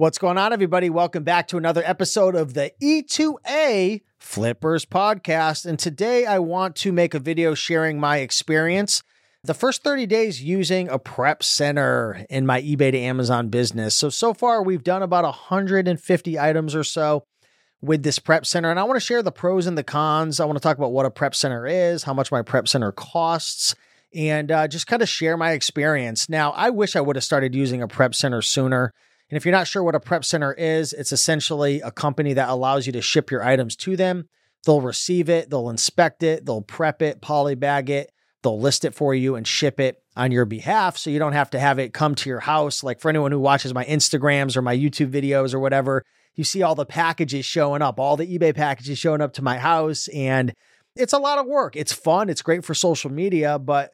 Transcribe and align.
What's 0.00 0.16
going 0.16 0.38
on, 0.38 0.54
everybody? 0.54 0.88
Welcome 0.88 1.24
back 1.24 1.46
to 1.48 1.58
another 1.58 1.82
episode 1.84 2.34
of 2.34 2.54
the 2.54 2.72
E2A 2.82 4.00
Flippers 4.18 4.86
podcast. 4.86 5.66
And 5.66 5.78
today 5.78 6.24
I 6.24 6.38
want 6.38 6.74
to 6.76 6.90
make 6.90 7.12
a 7.12 7.18
video 7.18 7.52
sharing 7.52 8.00
my 8.00 8.16
experience 8.20 9.02
the 9.44 9.52
first 9.52 9.84
30 9.84 10.06
days 10.06 10.42
using 10.42 10.88
a 10.88 10.98
prep 10.98 11.42
center 11.42 12.24
in 12.30 12.46
my 12.46 12.62
eBay 12.62 12.92
to 12.92 12.98
Amazon 12.98 13.50
business. 13.50 13.94
So, 13.94 14.08
so 14.08 14.32
far 14.32 14.62
we've 14.62 14.82
done 14.82 15.02
about 15.02 15.24
150 15.24 16.38
items 16.38 16.74
or 16.74 16.82
so 16.82 17.26
with 17.82 18.02
this 18.02 18.18
prep 18.18 18.46
center. 18.46 18.70
And 18.70 18.80
I 18.80 18.84
want 18.84 18.96
to 18.96 19.04
share 19.04 19.22
the 19.22 19.30
pros 19.30 19.66
and 19.66 19.76
the 19.76 19.84
cons. 19.84 20.40
I 20.40 20.46
want 20.46 20.56
to 20.56 20.62
talk 20.62 20.78
about 20.78 20.92
what 20.92 21.04
a 21.04 21.10
prep 21.10 21.34
center 21.34 21.66
is, 21.66 22.04
how 22.04 22.14
much 22.14 22.32
my 22.32 22.40
prep 22.40 22.68
center 22.68 22.90
costs, 22.90 23.74
and 24.14 24.50
uh, 24.50 24.66
just 24.66 24.86
kind 24.86 25.02
of 25.02 25.10
share 25.10 25.36
my 25.36 25.50
experience. 25.50 26.26
Now, 26.26 26.52
I 26.52 26.70
wish 26.70 26.96
I 26.96 27.02
would 27.02 27.16
have 27.16 27.24
started 27.24 27.54
using 27.54 27.82
a 27.82 27.86
prep 27.86 28.14
center 28.14 28.40
sooner. 28.40 28.94
And 29.30 29.36
if 29.36 29.44
you're 29.44 29.52
not 29.52 29.68
sure 29.68 29.82
what 29.82 29.94
a 29.94 30.00
prep 30.00 30.24
center 30.24 30.52
is, 30.52 30.92
it's 30.92 31.12
essentially 31.12 31.80
a 31.80 31.90
company 31.90 32.32
that 32.34 32.48
allows 32.48 32.86
you 32.86 32.92
to 32.92 33.00
ship 33.00 33.30
your 33.30 33.44
items 33.44 33.76
to 33.76 33.96
them. 33.96 34.28
They'll 34.66 34.80
receive 34.80 35.28
it, 35.28 35.48
they'll 35.50 35.70
inspect 35.70 36.22
it, 36.22 36.44
they'll 36.44 36.62
prep 36.62 37.00
it, 37.00 37.22
polybag 37.22 37.88
it, 37.88 38.10
they'll 38.42 38.60
list 38.60 38.84
it 38.84 38.94
for 38.94 39.14
you 39.14 39.36
and 39.36 39.46
ship 39.46 39.80
it 39.80 40.02
on 40.16 40.32
your 40.32 40.44
behalf 40.44 40.98
so 40.98 41.08
you 41.10 41.18
don't 41.18 41.32
have 41.32 41.50
to 41.50 41.60
have 41.60 41.78
it 41.78 41.94
come 41.94 42.14
to 42.16 42.28
your 42.28 42.40
house. 42.40 42.82
Like 42.82 43.00
for 43.00 43.08
anyone 43.08 43.32
who 43.32 43.40
watches 43.40 43.72
my 43.72 43.84
Instagrams 43.84 44.56
or 44.56 44.62
my 44.62 44.76
YouTube 44.76 45.10
videos 45.10 45.54
or 45.54 45.60
whatever, 45.60 46.04
you 46.34 46.44
see 46.44 46.62
all 46.62 46.74
the 46.74 46.84
packages 46.84 47.44
showing 47.44 47.82
up, 47.82 47.98
all 47.98 48.16
the 48.16 48.38
eBay 48.38 48.54
packages 48.54 48.98
showing 48.98 49.20
up 49.20 49.32
to 49.34 49.42
my 49.42 49.58
house. 49.58 50.08
And 50.08 50.52
it's 50.96 51.12
a 51.12 51.18
lot 51.18 51.38
of 51.38 51.46
work. 51.46 51.76
It's 51.76 51.92
fun, 51.92 52.28
it's 52.28 52.42
great 52.42 52.64
for 52.64 52.74
social 52.74 53.10
media, 53.10 53.58
but 53.58 53.92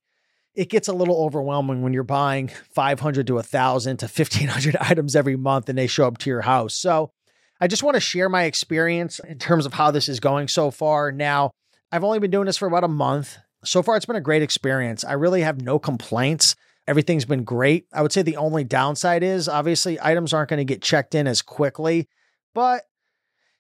it 0.57 0.71
gets 0.71 0.89
a 0.89 0.93
little 0.93 1.23
overwhelming 1.23 1.83
when 1.83 1.93
you're 1.93 2.03
buying 2.03 2.49
500 2.71 3.27
to 3.27 3.35
1,000 3.35 3.99
to 3.99 4.07
1,500 4.07 4.77
items 4.81 5.15
every 5.15 5.37
month 5.37 5.69
and 5.69 5.79
they 5.79 5.87
show 5.87 6.07
up 6.07 6.19
to 6.19 6.31
your 6.31 6.41
house. 6.41 6.75
So 6.75 7.13
I 7.61 7.69
just 7.69 7.83
want 7.83 7.95
to 7.95 8.01
share 8.01 8.29
my 8.29 8.45
experience 8.45 9.19
in 9.21 9.39
terms 9.39 9.67
of 9.67 9.75
how 9.75 9.91
this 9.91 10.09
is 10.09 10.19
going 10.19 10.49
so 10.49 10.71
far. 10.71 11.13
Now, 11.13 11.51
I've 11.93 12.05
only 12.05 12.19
been 12.19 12.31
doing 12.31 12.47
this 12.47 12.57
for 12.57 12.67
about 12.67 12.85
a 12.85 12.89
month. 12.89 13.37
So 13.65 13.83
far, 13.83 13.97
it's 13.97 14.07
been 14.07 14.17
a 14.17 14.21
great 14.21 14.43
experience. 14.43 15.05
I 15.05 15.13
really 15.13 15.43
have 15.43 15.61
no 15.61 15.79
complaints. 15.79 16.57
Everything's 16.89 17.25
been 17.25 17.45
great. 17.45 17.87
I 17.93 18.01
would 18.01 18.13
say 18.13 18.23
the 18.23 18.37
only 18.37 18.65
downside 18.65 19.23
is 19.23 19.49
obviously 19.49 20.01
items 20.01 20.33
aren't 20.33 20.51
going 20.51 20.59
to 20.59 20.65
get 20.65 20.83
checked 20.83 21.15
in 21.15 21.27
as 21.27 21.43
quickly, 21.43 22.09
but 22.55 22.85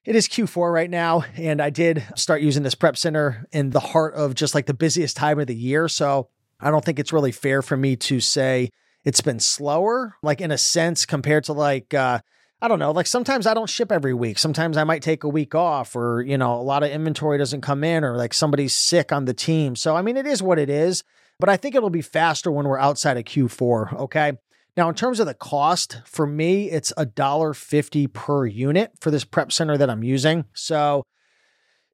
it 0.05 0.14
is 0.14 0.28
Q4 0.28 0.72
right 0.72 0.91
now. 0.91 1.25
And 1.36 1.60
I 1.60 1.70
did 1.70 2.05
start 2.14 2.41
using 2.41 2.62
this 2.62 2.77
prep 2.77 2.97
center 2.97 3.47
in 3.53 3.70
the 3.70 3.81
heart 3.81 4.14
of 4.14 4.34
just 4.34 4.55
like 4.55 4.66
the 4.66 4.75
busiest 4.75 5.16
time 5.16 5.41
of 5.41 5.48
the 5.48 5.56
year. 5.56 5.88
So 5.88 6.28
I 6.60 6.70
don't 6.70 6.84
think 6.84 6.98
it's 6.98 7.12
really 7.12 7.32
fair 7.32 7.62
for 7.62 7.76
me 7.76 7.96
to 7.96 8.20
say 8.20 8.70
it's 9.04 9.20
been 9.20 9.40
slower, 9.40 10.16
like 10.22 10.40
in 10.40 10.50
a 10.50 10.58
sense, 10.58 11.06
compared 11.06 11.44
to 11.44 11.52
like, 11.52 11.94
uh, 11.94 12.20
I 12.60 12.68
don't 12.68 12.78
know, 12.78 12.90
like 12.90 13.06
sometimes 13.06 13.46
I 13.46 13.54
don't 13.54 13.68
ship 13.68 13.92
every 13.92 14.14
week. 14.14 14.38
Sometimes 14.38 14.76
I 14.76 14.84
might 14.84 15.02
take 15.02 15.24
a 15.24 15.28
week 15.28 15.54
off 15.54 15.94
or, 15.94 16.22
you 16.22 16.38
know, 16.38 16.54
a 16.54 16.62
lot 16.62 16.82
of 16.82 16.90
inventory 16.90 17.38
doesn't 17.38 17.60
come 17.60 17.84
in 17.84 18.02
or 18.02 18.16
like 18.16 18.32
somebody's 18.32 18.74
sick 18.74 19.12
on 19.12 19.26
the 19.26 19.34
team. 19.34 19.76
So, 19.76 19.94
I 19.94 20.02
mean, 20.02 20.16
it 20.16 20.26
is 20.26 20.42
what 20.42 20.58
it 20.58 20.70
is, 20.70 21.04
but 21.38 21.48
I 21.48 21.56
think 21.56 21.74
it'll 21.74 21.90
be 21.90 22.02
faster 22.02 22.50
when 22.50 22.66
we're 22.66 22.78
outside 22.78 23.18
of 23.18 23.24
Q4. 23.24 24.00
Okay. 24.00 24.32
Now, 24.76 24.88
in 24.88 24.94
terms 24.94 25.20
of 25.20 25.26
the 25.26 25.34
cost, 25.34 26.02
for 26.04 26.26
me, 26.26 26.70
it's 26.70 26.92
a 26.98 27.06
dollar 27.06 27.54
fifty 27.54 28.06
per 28.06 28.44
unit 28.44 28.92
for 29.00 29.10
this 29.10 29.24
prep 29.24 29.50
center 29.50 29.78
that 29.78 29.88
I'm 29.88 30.04
using. 30.04 30.44
So 30.52 31.02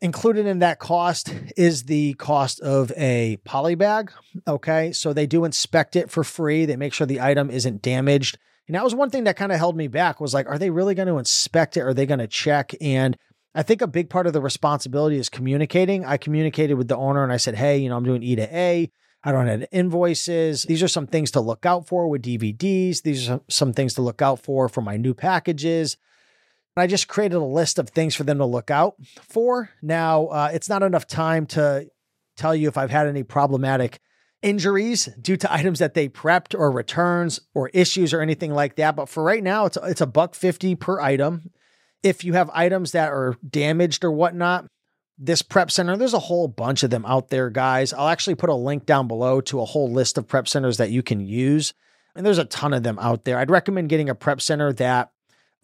Included 0.02 0.46
in 0.46 0.58
that 0.58 0.80
cost 0.80 1.32
is 1.56 1.84
the 1.84 2.14
cost 2.14 2.60
of 2.60 2.90
a 2.96 3.38
poly 3.44 3.76
bag. 3.76 4.10
Okay. 4.48 4.92
So 4.92 5.12
they 5.12 5.26
do 5.26 5.44
inspect 5.44 5.94
it 5.94 6.10
for 6.10 6.24
free. 6.24 6.64
They 6.64 6.74
make 6.74 6.92
sure 6.92 7.06
the 7.06 7.20
item 7.20 7.50
isn't 7.50 7.82
damaged. 7.82 8.36
And 8.66 8.74
that 8.74 8.82
was 8.82 8.96
one 8.96 9.10
thing 9.10 9.24
that 9.24 9.36
kind 9.36 9.52
of 9.52 9.58
held 9.58 9.76
me 9.76 9.86
back 9.86 10.20
was 10.20 10.34
like, 10.34 10.48
are 10.48 10.58
they 10.58 10.70
really 10.70 10.96
going 10.96 11.06
to 11.06 11.18
inspect 11.18 11.76
it? 11.76 11.82
Are 11.82 11.94
they 11.94 12.04
going 12.04 12.18
to 12.18 12.26
check? 12.26 12.74
And 12.80 13.16
I 13.54 13.62
think 13.62 13.80
a 13.80 13.86
big 13.86 14.10
part 14.10 14.26
of 14.26 14.32
the 14.32 14.40
responsibility 14.40 15.18
is 15.18 15.28
communicating. 15.28 16.04
I 16.04 16.16
communicated 16.16 16.74
with 16.74 16.88
the 16.88 16.96
owner 16.96 17.22
and 17.22 17.32
I 17.32 17.36
said, 17.36 17.54
hey, 17.54 17.78
you 17.78 17.88
know, 17.88 17.96
I'm 17.96 18.04
doing 18.04 18.24
E 18.24 18.34
to 18.34 18.56
A. 18.56 18.90
I 19.22 19.30
don't 19.30 19.46
have 19.46 19.64
invoices. 19.70 20.64
These 20.64 20.82
are 20.82 20.88
some 20.88 21.06
things 21.06 21.30
to 21.32 21.40
look 21.40 21.64
out 21.64 21.86
for 21.86 22.08
with 22.08 22.22
DVDs. 22.22 23.02
These 23.02 23.30
are 23.30 23.40
some 23.48 23.72
things 23.72 23.94
to 23.94 24.02
look 24.02 24.20
out 24.20 24.40
for 24.42 24.68
for 24.68 24.80
my 24.80 24.96
new 24.96 25.14
packages. 25.14 25.96
I 26.76 26.86
just 26.86 27.08
created 27.08 27.36
a 27.36 27.44
list 27.44 27.78
of 27.78 27.90
things 27.90 28.14
for 28.14 28.24
them 28.24 28.38
to 28.38 28.46
look 28.46 28.70
out 28.70 28.94
for. 29.28 29.70
Now, 29.82 30.26
uh, 30.26 30.50
it's 30.52 30.68
not 30.68 30.82
enough 30.82 31.06
time 31.06 31.46
to 31.46 31.88
tell 32.36 32.54
you 32.54 32.68
if 32.68 32.78
I've 32.78 32.90
had 32.90 33.06
any 33.06 33.22
problematic 33.22 34.00
injuries 34.40 35.06
due 35.20 35.36
to 35.36 35.52
items 35.52 35.78
that 35.80 35.94
they 35.94 36.08
prepped 36.08 36.58
or 36.58 36.70
returns 36.70 37.40
or 37.54 37.68
issues 37.70 38.14
or 38.14 38.20
anything 38.20 38.52
like 38.52 38.76
that. 38.76 38.96
But 38.96 39.08
for 39.08 39.22
right 39.22 39.42
now, 39.42 39.66
it's 39.66 39.78
it's 39.82 40.00
a 40.00 40.06
buck 40.06 40.34
fifty 40.34 40.74
per 40.74 41.00
item. 41.00 41.50
If 42.02 42.24
you 42.24 42.32
have 42.32 42.50
items 42.52 42.92
that 42.92 43.12
are 43.12 43.36
damaged 43.48 44.02
or 44.02 44.10
whatnot, 44.10 44.66
this 45.18 45.42
prep 45.42 45.70
center, 45.70 45.96
there's 45.96 46.14
a 46.14 46.18
whole 46.18 46.48
bunch 46.48 46.82
of 46.82 46.90
them 46.90 47.04
out 47.06 47.28
there, 47.28 47.48
guys. 47.48 47.92
I'll 47.92 48.08
actually 48.08 48.34
put 48.34 48.50
a 48.50 48.54
link 48.54 48.86
down 48.86 49.06
below 49.06 49.40
to 49.42 49.60
a 49.60 49.64
whole 49.64 49.90
list 49.90 50.18
of 50.18 50.26
prep 50.26 50.48
centers 50.48 50.78
that 50.78 50.90
you 50.90 51.02
can 51.02 51.20
use. 51.20 51.74
And 52.16 52.26
there's 52.26 52.38
a 52.38 52.44
ton 52.44 52.74
of 52.74 52.82
them 52.82 52.98
out 52.98 53.24
there. 53.24 53.38
I'd 53.38 53.50
recommend 53.50 53.88
getting 53.88 54.08
a 54.08 54.14
prep 54.16 54.40
center 54.40 54.72
that 54.74 55.12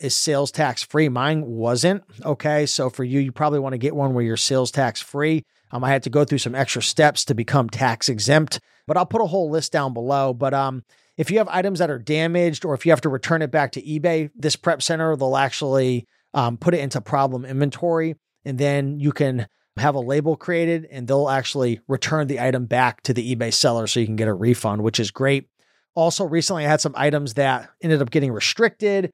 is 0.01 0.15
sales 0.15 0.51
tax 0.51 0.83
free. 0.83 1.09
Mine 1.09 1.45
wasn't. 1.47 2.05
Okay. 2.25 2.67
So 2.67 2.91
for 2.91 3.05
you, 3.05 3.21
you 3.21 3.33
probably 3.33 3.59
want 3.59 3.73
to 3.73 3.79
get 3.79 3.97
one 3.97 4.15
where 4.15 4.25
you're 4.25 4.37
sales 4.37 4.71
tax 4.71 5.01
free. 5.01 5.45
Um, 5.71 5.85
I 5.85 5.91
had 5.91 6.03
to 6.05 6.11
go 6.11 6.25
through 6.25 6.39
some 6.39 6.55
extra 6.55 6.83
steps 6.83 7.25
to 7.27 7.35
become 7.35 7.69
tax 7.69 8.09
exempt, 8.09 8.61
but 8.87 8.97
I'll 8.97 9.07
put 9.07 9.21
a 9.21 9.27
whole 9.27 9.51
list 9.51 9.73
down 9.73 9.93
below. 9.93 10.33
But 10.33 10.55
um, 10.55 10.83
if 11.17 11.31
you 11.31 11.39
have 11.39 11.49
items 11.49 11.81
that 11.81 11.91
are 11.91 11.99
damaged 11.99 12.65
or 12.65 12.75
if 12.75 12.87
you 12.87 12.93
have 12.93 13.03
to 13.03 13.09
return 13.09 13.43
it 13.43 13.51
back 13.51 13.73
to 13.73 13.83
eBay, 13.83 14.31
this 14.35 14.57
prep 14.57 14.83
center, 14.83 15.15
they'll 15.17 15.37
actually 15.37 16.07
um, 16.33 16.57
put 16.57 16.75
it 16.75 16.81
into 16.81 17.01
problem 17.01 17.45
inventory 17.45 18.15
and 18.45 18.59
then 18.59 19.01
you 19.01 19.13
can 19.13 19.47
have 19.77 19.95
a 19.95 20.01
label 20.01 20.37
created 20.37 20.87
and 20.91 21.07
they'll 21.07 21.29
actually 21.29 21.81
return 21.87 22.27
the 22.27 22.41
item 22.41 22.67
back 22.67 23.03
to 23.03 23.13
the 23.13 23.35
eBay 23.35 23.53
seller 23.53 23.87
so 23.87 24.01
you 24.01 24.07
can 24.07 24.17
get 24.17 24.29
a 24.29 24.35
refund, 24.35 24.83
which 24.83 24.99
is 24.99 25.11
great. 25.11 25.49
Also, 25.95 26.25
recently 26.25 26.65
I 26.65 26.69
had 26.69 26.81
some 26.81 26.95
items 26.97 27.35
that 27.35 27.71
ended 27.83 28.01
up 28.01 28.11
getting 28.11 28.33
restricted. 28.33 29.13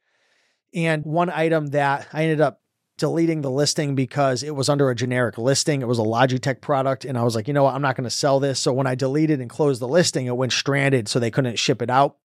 And 0.74 1.04
one 1.04 1.30
item 1.30 1.68
that 1.68 2.08
I 2.12 2.24
ended 2.24 2.40
up 2.40 2.60
deleting 2.98 3.40
the 3.40 3.50
listing 3.50 3.94
because 3.94 4.42
it 4.42 4.54
was 4.54 4.68
under 4.68 4.90
a 4.90 4.94
generic 4.94 5.36
listing. 5.38 5.82
It 5.82 5.88
was 5.88 5.98
a 5.98 6.02
Logitech 6.02 6.60
product. 6.60 7.04
And 7.04 7.18
I 7.18 7.22
was 7.22 7.34
like, 7.34 7.48
you 7.48 7.54
know 7.54 7.64
what? 7.64 7.74
I'm 7.74 7.82
not 7.82 7.96
going 7.96 8.04
to 8.04 8.10
sell 8.10 8.40
this. 8.40 8.60
So 8.60 8.72
when 8.72 8.86
I 8.86 8.94
deleted 8.94 9.40
and 9.40 9.50
closed 9.50 9.80
the 9.80 9.88
listing, 9.88 10.26
it 10.26 10.36
went 10.36 10.52
stranded. 10.52 11.08
So 11.08 11.18
they 11.18 11.30
couldn't 11.30 11.58
ship 11.58 11.82
it 11.82 11.90
out. 11.90 12.16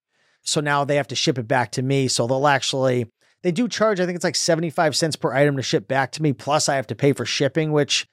So 0.43 0.61
now 0.61 0.85
they 0.85 0.95
have 0.95 1.07
to 1.07 1.15
ship 1.15 1.37
it 1.37 1.47
back 1.47 1.71
to 1.73 1.81
me. 1.81 2.07
So 2.07 2.27
they'll 2.27 2.47
actually, 2.47 3.11
they 3.41 3.51
do 3.51 3.67
charge, 3.67 3.99
I 3.99 4.05
think 4.05 4.15
it's 4.15 4.23
like 4.23 4.35
75 4.35 4.95
cents 4.95 5.16
per 5.16 5.33
item 5.33 5.57
to 5.57 5.63
ship 5.63 5.87
back 5.87 6.11
to 6.13 6.21
me. 6.21 6.33
Plus 6.33 6.69
I 6.69 6.75
have 6.75 6.87
to 6.87 6.95
pay 6.95 7.13
for 7.13 7.25
shipping, 7.25 7.71
which 7.71 8.07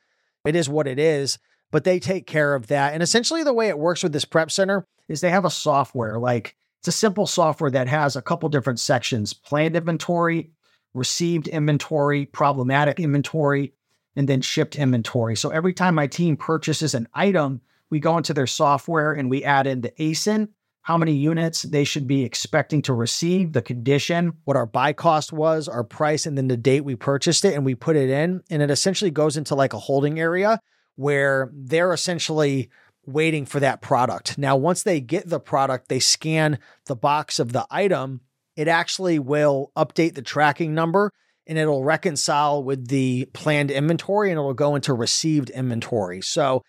it 0.45 0.57
is 0.57 0.69
what 0.69 0.87
it 0.87 0.99
is. 0.99 1.39
But 1.71 1.85
they 1.85 1.99
take 1.99 2.27
care 2.27 2.55
of 2.55 2.69
that. 2.69 2.95
And 2.95 3.03
essentially 3.03 3.43
the 3.43 3.55
way 3.55 3.69
it 3.69 3.79
works 3.79 4.03
with 4.03 4.13
this 4.13 4.25
prep 4.25 4.51
center 4.51 4.87
is 5.09 5.21
they 5.21 5.31
have 5.31 5.45
a 5.45 5.51
software 5.51 6.19
like 6.19 6.57
it's 6.87 6.95
a 6.95 6.99
simple 6.99 7.27
software 7.27 7.73
that 7.73 7.89
has 7.89 8.15
a 8.15 8.23
couple 8.23 8.49
different 8.49 8.79
sections 8.79 9.33
planned 9.33 9.75
inventory, 9.75 10.53
received 10.95 11.49
inventory, 11.49 12.27
problematic 12.27 13.01
inventory, 13.01 13.73
and 14.15 14.29
then 14.29 14.41
shipped 14.41 14.77
inventory. 14.77 15.35
So 15.35 15.51
every 15.51 15.73
time 15.73 15.97
my 15.97 16.07
team 16.07 16.37
purchases 16.37 16.95
an 16.95 17.09
item, 17.13 17.61
we 17.91 17.99
go 17.99 18.17
into 18.17 18.33
their 18.33 18.47
software 18.47 19.13
and 19.13 19.29
we 19.29 19.43
add 19.43 19.67
in 19.67 19.81
the 19.81 19.91
ASIN, 19.99 20.51
how 20.83 20.97
many 20.97 21.15
units 21.15 21.63
they 21.63 21.83
should 21.83 22.07
be 22.07 22.23
expecting 22.23 22.83
to 22.83 22.93
receive, 22.93 23.53
the 23.53 23.63
condition, 23.63 24.35
what 24.45 24.57
our 24.57 24.67
buy 24.67 24.93
cost 24.93 25.33
was, 25.33 25.67
our 25.67 25.83
price, 25.83 26.25
and 26.25 26.39
then 26.39 26.47
the 26.47 26.57
date 26.57 26.85
we 26.85 26.95
purchased 26.95 27.45
it. 27.45 27.55
And 27.55 27.65
we 27.65 27.75
put 27.75 27.97
it 27.97 28.11
in. 28.11 28.45
And 28.49 28.63
it 28.63 28.71
essentially 28.71 29.11
goes 29.11 29.37
into 29.37 29.57
like 29.57 29.73
a 29.73 29.81
holding 29.81 30.21
area 30.21 30.61
where 30.95 31.51
they're 31.53 31.93
essentially 31.93 32.71
waiting 33.07 33.47
for 33.47 33.61
that 33.61 33.81
product. 33.81 34.37
Now, 34.39 34.57
once 34.57 34.83
they 34.83 35.01
get 35.01 35.29
the 35.29 35.41
product, 35.41 35.89
they 35.89 36.01
scan 36.01 36.59
the 36.87 36.97
box 36.97 37.39
of 37.39 37.53
the 37.53 37.67
item. 37.71 38.21
It 38.57 38.69
actually 38.69 39.19
will 39.19 39.73
update 39.77 40.15
the 40.15 40.23
tracking 40.23 40.75
number 40.75 41.13
and 41.47 41.59
it'll 41.59 41.85
reconcile 41.85 42.63
with 42.63 42.89
the 42.89 43.29
planned 43.33 43.71
inventory 43.71 44.31
and 44.31 44.39
it'll 44.39 44.55
go 44.55 44.75
into 44.75 44.93
received 44.93 45.51
inventory. 45.51 46.21
So 46.21 46.63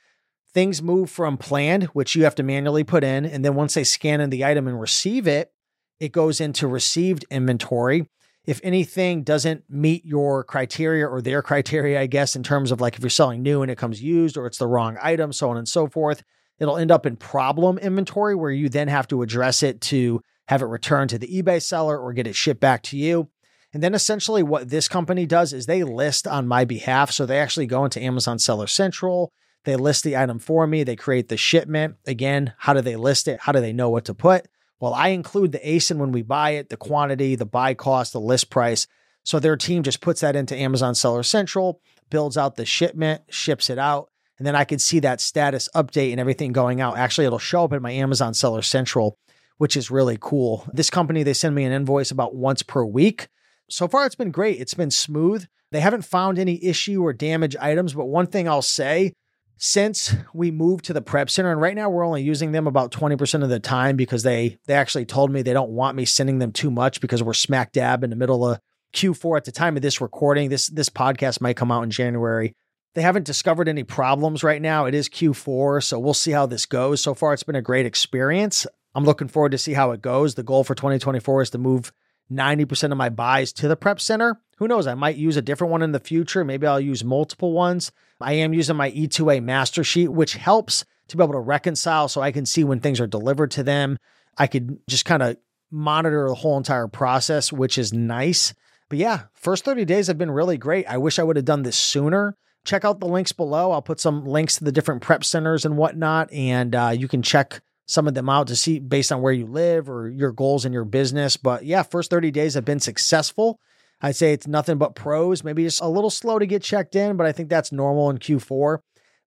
things 0.54 0.82
move 0.82 1.10
from 1.10 1.38
planned, 1.38 1.86
which 1.86 2.16
you 2.16 2.24
have 2.24 2.36
to 2.36 2.44
manually 2.44 2.84
put 2.84 3.04
in. 3.04 3.26
And 3.26 3.44
then 3.44 3.56
once 3.56 3.74
they 3.74 3.84
scan 3.84 4.22
in 4.22 4.30
the 4.30 4.46
item 4.46 4.68
and 4.68 4.80
receive 4.80 5.28
it, 5.28 5.52
it 6.00 6.12
goes 6.12 6.40
into 6.40 6.68
received 6.68 7.26
inventory. 7.32 8.08
If 8.46 8.62
anything 8.64 9.24
doesn't 9.24 9.66
meet 9.70 10.06
your 10.06 10.44
criteria 10.44 11.06
or 11.06 11.22
their 11.22 11.42
criteria, 11.42 12.00
I 12.00 12.06
guess, 12.06 12.36
in 12.36 12.44
terms 12.44 12.72
of 12.72 12.80
like 12.80 12.96
if 12.96 13.02
you're 13.02 13.10
selling 13.10 13.42
new 13.42 13.62
and 13.62 13.70
it 13.70 13.78
comes 13.78 14.02
used 14.02 14.38
or 14.38 14.46
it's 14.46 14.60
the 14.60 14.68
wrong 14.68 14.98
item, 15.02 15.34
so 15.34 15.50
on 15.50 15.58
and 15.58 15.68
so 15.68 15.88
forth, 15.88 16.24
it'll 16.60 16.78
end 16.78 16.92
up 16.92 17.06
in 17.06 17.16
problem 17.16 17.78
inventory 17.78 18.36
where 18.36 18.52
you 18.52 18.70
then 18.70 18.88
have 18.88 19.08
to 19.10 19.22
address 19.22 19.64
it 19.64 19.82
to 19.82 20.22
have 20.48 20.62
it 20.62 20.66
returned 20.66 21.10
to 21.10 21.20
the 21.20 21.42
eBay 21.42 21.62
seller 21.62 22.00
or 22.00 22.14
get 22.14 22.28
it 22.28 22.36
shipped 22.36 22.60
back 22.60 22.84
to 22.84 22.98
you. 22.98 23.30
And 23.74 23.84
then 23.84 23.94
essentially 23.94 24.44
what 24.44 24.70
this 24.70 24.88
company 24.88 25.26
does 25.26 25.54
is 25.54 25.66
they 25.66 25.84
list 25.84 26.26
on 26.26 26.48
my 26.48 26.66
behalf. 26.66 27.12
So 27.12 27.26
they 27.26 27.40
actually 27.40 27.68
go 27.68 27.84
into 27.84 28.02
Amazon 28.02 28.40
Seller 28.40 28.68
Central. 28.68 29.32
They 29.66 29.76
list 29.76 30.04
the 30.04 30.16
item 30.16 30.40
for 30.40 30.66
me. 30.66 30.84
They 30.84 30.96
create 30.96 31.28
the 31.28 31.38
shipment. 31.38 31.96
Again, 32.06 32.54
how 32.58 32.74
do 32.74 32.82
they 32.82 32.96
list 32.96 33.28
it? 33.28 33.42
How 33.42 33.52
do 33.52 33.60
they 33.60 33.74
know 33.74 33.90
what 33.90 34.06
to 34.06 34.14
put? 34.14 34.48
Well, 34.80 34.94
I 34.94 35.10
include 35.10 35.52
the 35.52 35.60
ASIN 35.60 35.98
when 35.98 36.12
we 36.12 36.22
buy 36.22 36.52
it, 36.52 36.70
the 36.70 36.78
quantity, 36.78 37.36
the 37.36 37.46
buy 37.46 37.74
cost, 37.74 38.14
the 38.14 38.22
list 38.22 38.50
price. 38.50 38.88
So 39.24 39.40
their 39.40 39.58
team 39.58 39.84
just 39.84 40.00
puts 40.00 40.22
that 40.22 40.36
into 40.36 40.56
Amazon 40.56 40.96
Seller 40.96 41.24
Central, 41.24 41.82
builds 42.10 42.38
out 42.38 42.56
the 42.56 42.66
shipment, 42.66 43.24
ships 43.30 43.70
it 43.70 43.78
out, 43.78 44.10
and 44.38 44.46
then 44.46 44.56
I 44.56 44.64
can 44.64 44.80
see 44.80 45.00
that 45.00 45.22
status 45.22 45.68
update 45.76 46.12
and 46.12 46.20
everything 46.20 46.52
going 46.52 46.82
out. 46.82 46.98
Actually, 46.98 47.28
it'll 47.28 47.40
show 47.40 47.64
up 47.64 47.74
in 47.74 47.82
my 47.82 47.92
Amazon 47.92 48.34
Seller 48.34 48.62
Central, 48.62 49.18
which 49.58 49.76
is 49.76 49.90
really 49.90 50.18
cool. 50.20 50.68
This 50.72 50.90
company, 50.90 51.24
they 51.24 51.34
send 51.34 51.56
me 51.56 51.64
an 51.64 51.72
invoice 51.72 52.12
about 52.12 52.36
once 52.36 52.64
per 52.64 52.84
week. 52.84 53.28
So 53.70 53.88
far, 53.88 54.06
it's 54.06 54.16
been 54.16 54.32
great. 54.32 54.60
It's 54.60 54.74
been 54.74 54.92
smooth. 54.92 55.46
They 55.72 55.82
haven't 55.82 56.06
found 56.06 56.40
any 56.40 56.64
issue 56.64 57.04
or 57.04 57.14
damage 57.14 57.56
items, 57.58 57.94
but 57.94 58.06
one 58.06 58.28
thing 58.28 58.48
I'll 58.48 58.62
say 58.62 59.14
since 59.58 60.14
we 60.34 60.52
moved 60.52 60.86
to 60.86 60.94
the 60.94 61.02
prep 61.02 61.30
center 61.30 61.52
and 61.52 61.60
right 61.60 61.76
now 61.76 61.90
we're 61.90 62.06
only 62.06 62.22
using 62.22 62.52
them 62.52 62.68
about 62.68 62.92
20% 62.92 63.44
of 63.44 63.50
the 63.50 63.60
time 63.60 63.98
because 63.98 64.22
they 64.22 64.58
they 64.68 64.76
actually 64.76 65.06
told 65.06 65.32
me 65.32 65.42
they 65.42 65.54
don't 65.54 65.72
want 65.72 65.98
me 65.98 66.06
sending 66.06 66.38
them 66.38 66.52
too 66.52 66.70
much 66.70 67.02
because 67.02 67.24
we're 67.24 67.34
smack 67.34 67.72
dab 67.72 68.04
in 68.04 68.12
the 68.12 68.16
middle 68.16 68.48
of 68.48 68.60
Q4 68.94 69.38
at 69.38 69.46
the 69.46 69.52
time 69.52 69.76
of 69.76 69.82
this 69.82 70.00
recording. 70.00 70.50
This 70.50 70.68
this 70.68 70.90
podcast 70.90 71.42
might 71.42 71.58
come 71.58 71.72
out 71.72 71.84
in 71.84 71.90
January. 71.90 72.54
They 72.98 73.04
haven't 73.04 73.28
discovered 73.28 73.70
any 73.70 73.84
problems 73.84 74.44
right 74.44 74.60
now. 74.60 74.86
It 74.86 74.96
is 74.96 75.08
Q4, 75.08 75.84
so 75.84 76.00
we'll 76.00 76.16
see 76.16 76.32
how 76.32 76.48
this 76.48 76.66
goes. 76.66 77.00
So 77.00 77.14
far 77.14 77.32
it's 77.32 77.44
been 77.44 77.54
a 77.54 77.62
great 77.62 77.86
experience. 77.86 78.66
I'm 78.96 79.04
looking 79.04 79.28
forward 79.28 79.52
to 79.52 79.60
see 79.60 79.74
how 79.74 79.92
it 79.92 80.02
goes. 80.02 80.34
The 80.34 80.42
goal 80.42 80.64
for 80.64 80.74
2024 80.74 81.44
is 81.44 81.50
to 81.52 81.60
move 81.60 81.92
90% 82.32 82.92
of 82.92 82.98
my 82.98 83.10
buys 83.10 83.54
to 83.54 83.68
the 83.68 83.76
prep 83.76 84.02
center. 84.02 84.42
Who 84.58 84.68
knows? 84.68 84.88
I 84.88 84.96
might 84.96 85.16
use 85.16 85.38
a 85.38 85.44
different 85.44 85.70
one 85.70 85.84
in 85.84 85.92
the 85.92 86.00
future. 86.00 86.44
Maybe 86.44 86.66
I'll 86.66 86.80
use 86.80 87.04
multiple 87.04 87.54
ones. 87.54 87.92
I 88.20 88.34
am 88.34 88.52
using 88.52 88.76
my 88.76 88.90
E2A 88.90 89.44
master 89.44 89.84
sheet, 89.84 90.08
which 90.08 90.34
helps 90.34 90.84
to 91.10 91.18
be 91.18 91.24
able 91.24 91.34
to 91.34 91.40
reconcile 91.40 92.08
so 92.08 92.22
I 92.22 92.32
can 92.32 92.48
see 92.48 92.64
when 92.64 92.80
things 92.80 93.00
are 93.00 93.06
delivered 93.06 93.52
to 93.52 93.64
them. 93.64 94.00
I 94.40 94.48
could 94.48 94.80
just 94.90 95.06
kind 95.06 95.22
of 95.22 95.38
monitor 95.70 96.28
the 96.28 96.34
whole 96.34 96.58
entire 96.58 96.88
process, 96.88 97.54
which 97.54 97.78
is 97.78 97.94
nice. 97.94 98.56
But 98.90 98.98
yeah, 98.98 99.26
first 99.36 99.66
30 99.66 99.86
days 99.86 100.08
have 100.08 100.18
been 100.18 100.32
really 100.32 100.58
great. 100.58 100.88
I 100.88 100.98
wish 100.98 101.20
I 101.20 101.24
would 101.24 101.36
have 101.36 101.46
done 101.46 101.62
this 101.62 101.78
sooner. 101.78 102.36
Check 102.68 102.84
out 102.84 103.00
the 103.00 103.08
links 103.08 103.32
below. 103.32 103.72
I'll 103.72 103.82
put 103.82 104.02
some 104.02 104.26
links 104.26 104.58
to 104.58 104.66
the 104.66 104.74
different 104.74 105.02
prep 105.02 105.24
centers 105.24 105.64
and 105.64 105.78
whatnot, 105.78 106.32
and 106.34 106.76
uh, 106.76 106.94
you 106.94 107.08
can 107.08 107.22
check 107.22 107.62
some 107.86 108.10
of 108.10 108.14
them 108.14 108.28
out 108.28 108.48
to 108.48 108.58
see 108.58 108.80
based 108.80 109.10
on 109.10 109.22
where 109.22 109.32
you 109.32 109.46
live 109.46 109.90
or 109.90 110.10
your 110.10 110.34
goals 110.34 110.66
in 110.66 110.74
your 110.74 110.84
business. 110.84 111.38
But 111.38 111.64
yeah, 111.64 111.84
first 111.84 112.10
30 112.10 112.30
days 112.32 112.56
have 112.56 112.66
been 112.66 112.82
successful. 112.82 113.62
I'd 114.02 114.18
say 114.18 114.34
it's 114.34 114.48
nothing 114.48 114.78
but 114.78 114.96
pros, 114.96 115.46
maybe 115.46 115.64
just 115.64 115.82
a 115.82 115.88
little 115.88 116.10
slow 116.10 116.40
to 116.40 116.46
get 116.46 116.62
checked 116.62 116.94
in, 116.94 117.16
but 117.16 117.26
I 117.26 117.32
think 117.32 117.48
that's 117.48 117.72
normal 117.72 118.10
in 118.10 118.18
Q4. 118.18 118.80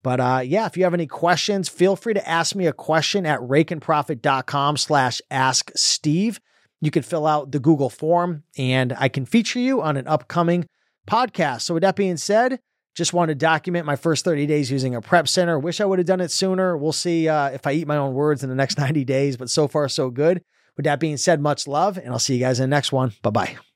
But 0.01 0.19
uh, 0.19 0.41
yeah, 0.43 0.65
if 0.65 0.75
you 0.75 0.83
have 0.85 0.95
any 0.95 1.05
questions, 1.05 1.69
feel 1.69 1.95
free 1.95 2.15
to 2.15 2.27
ask 2.27 2.55
me 2.55 2.65
a 2.65 2.73
question 2.73 3.27
at 3.27 3.39
raikenprofit.com 3.39 4.77
slash 4.77 5.21
ask 5.29 5.71
Steve. 5.75 6.39
You 6.81 6.89
can 6.89 7.03
fill 7.03 7.27
out 7.27 7.51
the 7.51 7.59
Google 7.59 7.91
form 7.91 8.43
and 8.57 8.93
I 8.97 9.09
can 9.09 9.25
feature 9.25 9.59
you 9.59 9.81
on 9.81 9.95
an 9.95 10.07
upcoming 10.07 10.67
podcast. 11.07 11.61
So 11.61 11.75
with 11.75 11.81
that 11.81 11.95
being 11.95 12.17
said, 12.17 12.59
just 12.97 13.13
want 13.13 13.29
to 13.29 13.35
document 13.35 13.85
my 13.85 13.95
first 13.95 14.25
30 14.25 14.47
days 14.47 14.71
using 14.71 14.95
a 14.95 15.01
prep 15.01 15.27
center. 15.27 15.59
Wish 15.59 15.79
I 15.79 15.85
would 15.85 15.99
have 15.99 16.07
done 16.07 16.19
it 16.19 16.31
sooner. 16.31 16.75
We'll 16.75 16.91
see 16.91 17.29
uh, 17.29 17.49
if 17.49 17.67
I 17.67 17.73
eat 17.73 17.87
my 17.87 17.95
own 17.95 18.15
words 18.15 18.43
in 18.43 18.49
the 18.49 18.55
next 18.55 18.77
90 18.79 19.05
days, 19.05 19.37
but 19.37 19.51
so 19.51 19.67
far 19.67 19.87
so 19.87 20.09
good. 20.09 20.41
With 20.75 20.85
that 20.85 20.99
being 20.99 21.17
said, 21.17 21.39
much 21.39 21.67
love, 21.67 21.97
and 21.97 22.09
I'll 22.09 22.19
see 22.19 22.35
you 22.35 22.39
guys 22.39 22.59
in 22.59 22.69
the 22.69 22.75
next 22.75 22.91
one. 22.91 23.13
Bye 23.21 23.29
bye. 23.29 23.66